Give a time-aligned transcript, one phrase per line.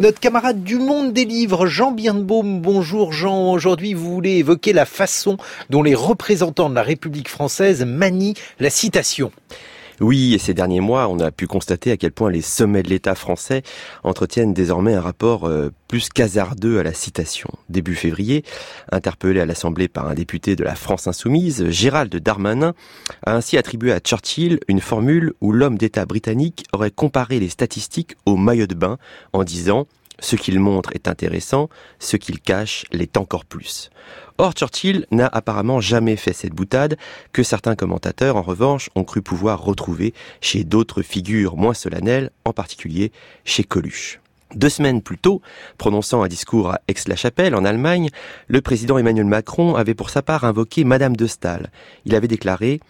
[0.00, 2.60] Notre camarade du monde des livres, Jean Birnbaum.
[2.60, 3.50] Bonjour Jean.
[3.50, 5.38] Aujourd'hui, vous voulez évoquer la façon
[5.70, 9.32] dont les représentants de la République française manient la citation.
[10.00, 12.88] Oui, et ces derniers mois, on a pu constater à quel point les sommets de
[12.88, 13.62] l'État français
[14.04, 17.50] entretiennent désormais un rapport euh, plus casardeux à la citation.
[17.68, 18.44] Début février,
[18.92, 22.74] interpellé à l'Assemblée par un député de la France insoumise, Gérald Darmanin
[23.24, 28.14] a ainsi attribué à Churchill une formule où l'homme d'État britannique aurait comparé les statistiques
[28.24, 28.98] au maillot de bain
[29.32, 29.88] en disant
[30.20, 33.90] ce qu'il montre est intéressant, ce qu'il cache l'est encore plus.
[34.38, 36.96] Or, Churchill n'a apparemment jamais fait cette boutade
[37.32, 42.52] que certains commentateurs, en revanche, ont cru pouvoir retrouver chez d'autres figures moins solennelles, en
[42.52, 43.12] particulier
[43.44, 44.20] chez Coluche.
[44.54, 45.42] Deux semaines plus tôt,
[45.76, 48.08] prononçant un discours à Aix-la-Chapelle, en Allemagne,
[48.46, 51.70] le président Emmanuel Macron avait pour sa part invoqué Madame de Stahl.
[52.06, 52.80] Il avait déclaré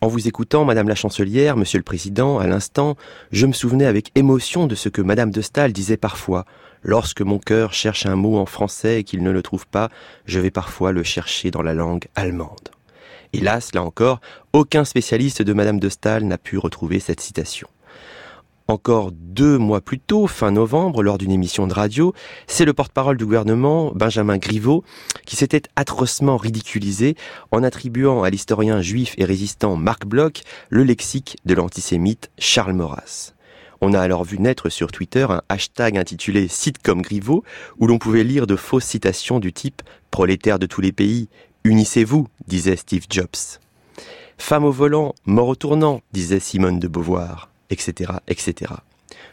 [0.00, 2.96] en vous écoutant, Madame la Chancelière, Monsieur le Président, à l'instant,
[3.32, 6.44] je me souvenais avec émotion de ce que Madame de Stahl disait parfois.
[6.82, 9.88] Lorsque mon cœur cherche un mot en français et qu'il ne le trouve pas,
[10.24, 12.68] je vais parfois le chercher dans la langue allemande.
[13.32, 14.20] Hélas, là encore,
[14.52, 17.68] aucun spécialiste de Madame de Stahl n'a pu retrouver cette citation.
[18.70, 22.12] Encore deux mois plus tôt, fin novembre, lors d'une émission de radio,
[22.46, 24.84] c'est le porte-parole du gouvernement, Benjamin Griveaux,
[25.24, 27.16] qui s'était atrocement ridiculisé
[27.50, 33.32] en attribuant à l'historien juif et résistant Marc Bloch le lexique de l'antisémite Charles Maurras.
[33.80, 37.44] On a alors vu naître sur Twitter un hashtag intitulé Cite comme Griveaux,
[37.78, 39.80] où l'on pouvait lire de fausses citations du type
[40.10, 41.30] Prolétaires de tous les pays,
[41.64, 43.60] unissez-vous, disait Steve Jobs.
[44.36, 48.72] Femme au volant, mort au tournant, disait Simone de Beauvoir, etc., etc.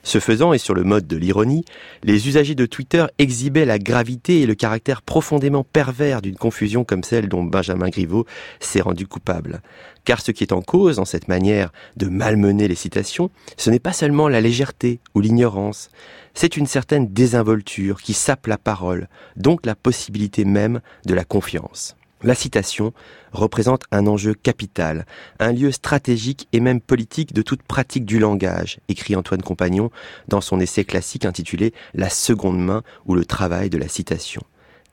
[0.03, 1.65] Ce faisant, et sur le mode de l'ironie,
[2.03, 7.03] les usagers de Twitter exhibaient la gravité et le caractère profondément pervers d'une confusion comme
[7.03, 8.27] celle dont Benjamin Griveaux
[8.59, 9.61] s'est rendu coupable.
[10.03, 13.79] Car ce qui est en cause dans cette manière de malmener les citations, ce n'est
[13.79, 15.89] pas seulement la légèreté ou l'ignorance,
[16.35, 21.95] c'est une certaine désinvolture qui sape la parole, donc la possibilité même de la confiance.
[22.25, 22.91] La citation
[23.33, 25.05] représente un enjeu capital,
[25.37, 29.91] un lieu stratégique et même politique de toute pratique du langage, écrit Antoine Compagnon
[30.27, 34.41] dans son essai classique intitulé La seconde main ou le travail de la citation.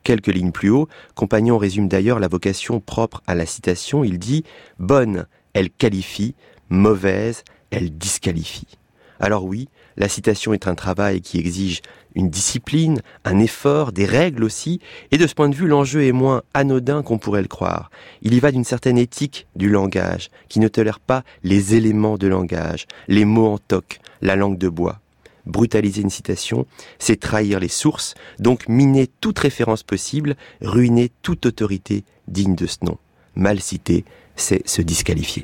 [0.03, 4.03] Quelques lignes plus haut, Compagnon résume d'ailleurs la vocation propre à la citation.
[4.03, 4.43] Il dit
[4.77, 6.35] Bonne, elle qualifie,
[6.69, 8.77] mauvaise, elle disqualifie.
[9.19, 11.81] Alors oui, la citation est un travail qui exige
[12.15, 14.79] une discipline, un effort, des règles aussi,
[15.11, 17.89] et de ce point de vue, l'enjeu est moins anodin qu'on pourrait le croire.
[18.21, 22.27] Il y va d'une certaine éthique du langage, qui ne tolère pas les éléments de
[22.27, 24.99] langage, les mots en toc, la langue de bois.
[25.45, 26.65] Brutaliser une citation,
[26.99, 32.77] c'est trahir les sources, donc miner toute référence possible, ruiner toute autorité digne de ce
[32.83, 32.97] nom.
[33.35, 35.41] Mal cité, c'est se disqualifier.